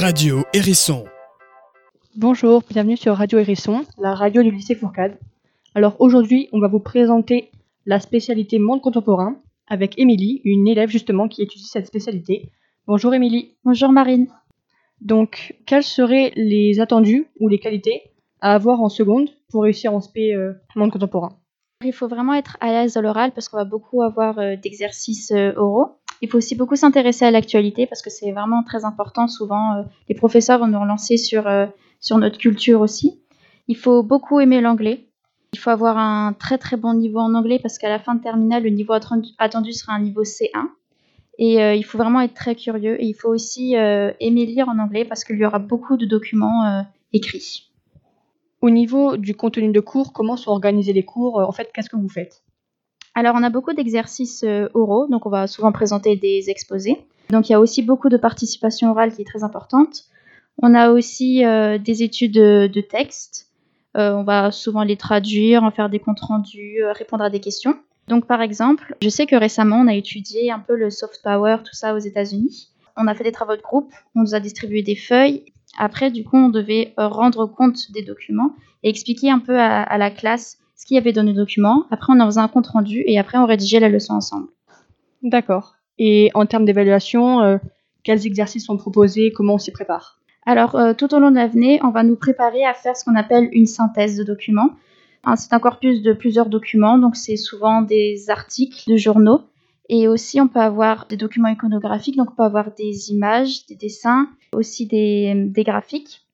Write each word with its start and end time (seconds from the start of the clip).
Radio 0.00 0.44
Hérisson. 0.52 1.06
Bonjour, 2.14 2.62
bienvenue 2.70 2.96
sur 2.96 3.16
Radio 3.16 3.40
Hérisson, 3.40 3.84
la 3.98 4.14
radio 4.14 4.44
du 4.44 4.52
lycée 4.52 4.76
Fourcade. 4.76 5.18
Alors 5.74 5.96
aujourd'hui, 5.98 6.48
on 6.52 6.60
va 6.60 6.68
vous 6.68 6.78
présenter 6.78 7.50
la 7.84 7.98
spécialité 7.98 8.60
monde 8.60 8.80
contemporain 8.80 9.40
avec 9.66 9.98
Émilie, 9.98 10.40
une 10.44 10.68
élève 10.68 10.88
justement 10.88 11.26
qui 11.26 11.42
étudie 11.42 11.66
cette 11.66 11.88
spécialité. 11.88 12.52
Bonjour 12.86 13.12
Émilie. 13.12 13.56
Bonjour 13.64 13.90
Marine. 13.90 14.28
Donc, 15.00 15.56
quels 15.66 15.82
seraient 15.82 16.32
les 16.36 16.78
attendus 16.78 17.26
ou 17.40 17.48
les 17.48 17.58
qualités 17.58 18.12
à 18.40 18.54
avoir 18.54 18.80
en 18.80 18.88
seconde 18.88 19.30
pour 19.50 19.64
réussir 19.64 19.92
en 19.92 20.00
spé 20.00 20.32
euh, 20.32 20.52
monde 20.76 20.92
contemporain? 20.92 21.40
Il 21.84 21.92
faut 21.92 22.06
vraiment 22.06 22.34
être 22.34 22.56
à 22.60 22.70
l'aise 22.70 22.96
à 22.96 23.00
l'oral 23.00 23.32
parce 23.32 23.48
qu'on 23.48 23.56
va 23.56 23.64
beaucoup 23.64 24.02
avoir 24.02 24.38
euh, 24.38 24.54
d'exercices 24.54 25.32
euh, 25.32 25.54
oraux. 25.56 25.97
Il 26.20 26.28
faut 26.28 26.38
aussi 26.38 26.56
beaucoup 26.56 26.76
s'intéresser 26.76 27.24
à 27.24 27.30
l'actualité 27.30 27.86
parce 27.86 28.02
que 28.02 28.10
c'est 28.10 28.32
vraiment 28.32 28.62
très 28.62 28.84
important. 28.84 29.28
Souvent, 29.28 29.74
euh, 29.74 29.82
les 30.08 30.14
professeurs 30.14 30.58
vont 30.58 30.66
nous 30.66 30.80
relancer 30.80 31.16
sur, 31.16 31.46
euh, 31.46 31.66
sur 32.00 32.18
notre 32.18 32.38
culture 32.38 32.80
aussi. 32.80 33.20
Il 33.68 33.76
faut 33.76 34.02
beaucoup 34.02 34.40
aimer 34.40 34.60
l'anglais. 34.60 35.06
Il 35.52 35.58
faut 35.58 35.70
avoir 35.70 35.96
un 35.96 36.32
très 36.32 36.58
très 36.58 36.76
bon 36.76 36.94
niveau 36.94 37.20
en 37.20 37.34
anglais 37.34 37.58
parce 37.62 37.78
qu'à 37.78 37.88
la 37.88 37.98
fin 37.98 38.14
de 38.14 38.22
terminale, 38.22 38.64
le 38.64 38.70
niveau 38.70 38.92
attendu, 38.92 39.72
sera 39.72 39.94
un 39.94 40.00
niveau 40.00 40.24
C1. 40.24 40.68
Et 41.38 41.62
euh, 41.62 41.74
il 41.74 41.84
faut 41.84 41.98
vraiment 41.98 42.20
être 42.20 42.34
très 42.34 42.54
curieux. 42.54 43.00
Et 43.00 43.06
il 43.06 43.14
faut 43.14 43.28
aussi 43.28 43.74
aimer 43.74 44.46
lire 44.46 44.68
en 44.68 44.78
anglais 44.78 45.04
parce 45.04 45.24
qu'il 45.24 45.38
y 45.38 45.46
aura 45.46 45.58
beaucoup 45.58 45.96
de 45.96 46.04
documents 46.04 46.84
écrits. 47.12 47.70
Au 48.60 48.70
niveau 48.70 49.16
du 49.16 49.34
contenu 49.36 49.70
de 49.70 49.80
cours, 49.80 50.12
comment 50.12 50.36
sont 50.36 50.50
organisés 50.50 50.92
les 50.92 51.04
cours? 51.04 51.36
En 51.38 51.52
fait, 51.52 51.70
qu'est-ce 51.72 51.88
que 51.88 51.96
vous 51.96 52.08
faites? 52.08 52.42
Alors, 53.18 53.34
on 53.34 53.42
a 53.42 53.50
beaucoup 53.50 53.72
d'exercices 53.72 54.44
euh, 54.44 54.68
oraux, 54.74 55.08
donc 55.08 55.26
on 55.26 55.28
va 55.28 55.48
souvent 55.48 55.72
présenter 55.72 56.14
des 56.14 56.50
exposés. 56.50 56.98
Donc, 57.30 57.48
il 57.48 57.52
y 57.52 57.54
a 57.56 57.58
aussi 57.58 57.82
beaucoup 57.82 58.08
de 58.08 58.16
participation 58.16 58.92
orale 58.92 59.12
qui 59.12 59.22
est 59.22 59.24
très 59.24 59.42
importante. 59.42 60.04
On 60.62 60.72
a 60.72 60.92
aussi 60.92 61.44
euh, 61.44 61.78
des 61.78 62.04
études 62.04 62.34
de, 62.34 62.70
de 62.72 62.80
texte. 62.80 63.48
Euh, 63.96 64.12
on 64.12 64.22
va 64.22 64.52
souvent 64.52 64.84
les 64.84 64.96
traduire, 64.96 65.64
en 65.64 65.72
faire 65.72 65.90
des 65.90 65.98
comptes 65.98 66.20
rendus, 66.20 66.80
euh, 66.80 66.92
répondre 66.92 67.24
à 67.24 67.28
des 67.28 67.40
questions. 67.40 67.74
Donc, 68.06 68.28
par 68.28 68.40
exemple, 68.40 68.94
je 69.02 69.08
sais 69.08 69.26
que 69.26 69.34
récemment, 69.34 69.80
on 69.80 69.88
a 69.88 69.94
étudié 69.94 70.52
un 70.52 70.60
peu 70.60 70.76
le 70.76 70.88
soft 70.88 71.20
power, 71.24 71.56
tout 71.64 71.74
ça 71.74 71.96
aux 71.96 71.98
États-Unis. 71.98 72.68
On 72.96 73.08
a 73.08 73.16
fait 73.16 73.24
des 73.24 73.32
travaux 73.32 73.56
de 73.56 73.62
groupe, 73.62 73.92
on 74.14 74.20
nous 74.20 74.36
a 74.36 74.38
distribué 74.38 74.82
des 74.82 74.94
feuilles. 74.94 75.42
Après, 75.76 76.12
du 76.12 76.22
coup, 76.22 76.36
on 76.36 76.50
devait 76.50 76.94
euh, 77.00 77.08
rendre 77.08 77.46
compte 77.46 77.90
des 77.90 78.02
documents 78.02 78.52
et 78.84 78.88
expliquer 78.90 79.28
un 79.28 79.40
peu 79.40 79.58
à 79.58 79.98
la 79.98 80.12
classe 80.12 80.58
ce 80.78 80.86
qu'il 80.86 80.94
y 80.94 80.98
avait 80.98 81.12
dans 81.12 81.24
nos 81.24 81.34
documents. 81.34 81.84
Après, 81.90 82.12
on 82.16 82.20
en 82.20 82.26
faisait 82.26 82.40
un 82.40 82.48
compte 82.48 82.68
rendu 82.68 83.02
et 83.04 83.18
après, 83.18 83.36
on 83.36 83.44
rédigeait 83.44 83.80
la 83.80 83.88
leçon 83.88 84.14
ensemble. 84.14 84.46
D'accord. 85.22 85.74
Et 85.98 86.30
en 86.34 86.46
termes 86.46 86.64
d'évaluation, 86.64 87.42
euh, 87.42 87.58
quels 88.04 88.24
exercices 88.26 88.64
sont 88.64 88.76
proposés? 88.76 89.32
Comment 89.32 89.54
on 89.54 89.58
s'y 89.58 89.72
prépare? 89.72 90.20
Alors, 90.46 90.76
euh, 90.76 90.94
tout 90.94 91.12
au 91.14 91.18
long 91.18 91.30
de 91.30 91.36
l'année, 91.36 91.80
on 91.82 91.90
va 91.90 92.04
nous 92.04 92.14
préparer 92.14 92.64
à 92.64 92.72
faire 92.72 92.96
ce 92.96 93.04
qu'on 93.04 93.16
appelle 93.16 93.48
une 93.52 93.66
synthèse 93.66 94.16
de 94.16 94.22
documents. 94.22 94.70
Hein, 95.24 95.34
C'est 95.34 95.52
un 95.52 95.58
corpus 95.58 96.00
de 96.00 96.12
plusieurs 96.12 96.46
documents, 96.48 96.96
donc 96.96 97.16
c'est 97.16 97.36
souvent 97.36 97.82
des 97.82 98.30
articles 98.30 98.84
de 98.88 98.96
journaux. 98.96 99.42
Et 99.88 100.06
aussi, 100.06 100.40
on 100.40 100.46
peut 100.46 100.60
avoir 100.60 101.06
des 101.08 101.16
documents 101.16 101.48
iconographiques, 101.48 102.16
donc 102.16 102.30
on 102.30 102.34
peut 102.36 102.42
avoir 102.44 102.72
des 102.72 103.10
images, 103.10 103.66
des 103.66 103.74
dessins, 103.74 104.28
aussi 104.52 104.86
des, 104.86 105.34
des 105.34 105.64
graphiques. 105.64 106.27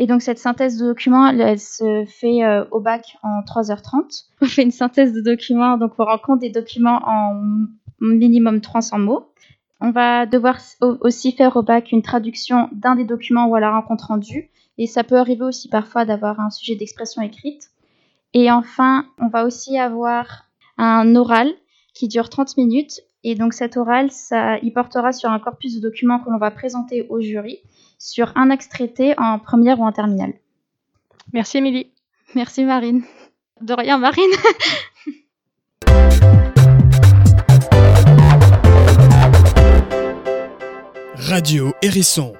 Et 0.00 0.06
donc, 0.06 0.22
cette 0.22 0.38
synthèse 0.38 0.78
de 0.78 0.86
documents, 0.86 1.28
elle, 1.28 1.60
se 1.60 2.06
fait 2.06 2.42
euh, 2.42 2.64
au 2.70 2.80
bac 2.80 3.18
en 3.22 3.42
3h30. 3.42 4.24
On 4.40 4.46
fait 4.46 4.62
une 4.62 4.70
synthèse 4.70 5.12
de 5.12 5.20
documents, 5.20 5.76
donc 5.76 5.92
on 5.98 6.04
rend 6.06 6.16
compte 6.16 6.40
des 6.40 6.48
documents 6.48 7.02
en 7.04 7.38
minimum 8.00 8.62
300 8.62 8.98
mots. 8.98 9.30
On 9.78 9.90
va 9.90 10.24
devoir 10.24 10.58
aussi 10.80 11.32
faire 11.32 11.54
au 11.58 11.62
bac 11.62 11.92
une 11.92 12.00
traduction 12.00 12.70
d'un 12.72 12.96
des 12.96 13.04
documents 13.04 13.46
ou 13.46 13.54
alors 13.54 13.74
un 13.74 13.82
compte 13.82 14.00
rendu. 14.00 14.48
Et 14.78 14.86
ça 14.86 15.04
peut 15.04 15.18
arriver 15.18 15.42
aussi 15.42 15.68
parfois 15.68 16.06
d'avoir 16.06 16.40
un 16.40 16.48
sujet 16.48 16.76
d'expression 16.76 17.20
écrite. 17.20 17.68
Et 18.32 18.50
enfin, 18.50 19.04
on 19.18 19.28
va 19.28 19.44
aussi 19.44 19.78
avoir 19.78 20.46
un 20.78 21.14
oral 21.14 21.52
qui 21.92 22.08
dure 22.08 22.30
30 22.30 22.56
minutes. 22.56 23.02
Et 23.22 23.34
donc 23.34 23.52
cet 23.52 23.76
oral, 23.76 24.10
ça, 24.10 24.58
il 24.58 24.72
portera 24.72 25.12
sur 25.12 25.30
un 25.30 25.38
corpus 25.38 25.74
de 25.76 25.80
documents 25.80 26.20
que 26.20 26.30
l'on 26.30 26.38
va 26.38 26.50
présenter 26.50 27.06
au 27.08 27.20
jury 27.20 27.58
sur 27.98 28.32
un 28.36 28.50
axe 28.50 28.68
traité 28.68 29.14
en 29.18 29.38
première 29.38 29.78
ou 29.80 29.84
en 29.84 29.92
terminale. 29.92 30.32
Merci 31.32 31.58
Émilie. 31.58 31.92
Merci 32.34 32.64
Marine. 32.64 33.02
De 33.60 33.74
rien 33.74 33.98
Marine. 33.98 34.30
Radio 41.16 41.72
Hérisson. 41.82 42.32